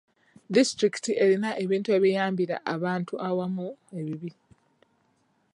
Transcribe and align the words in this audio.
Disitulikiti 0.55 1.11
erina 1.23 1.49
ebintu 1.63 1.89
ebiyambira 1.97 2.55
abantu 2.75 3.13
awamu 3.27 3.67
ebibi. 3.99 4.31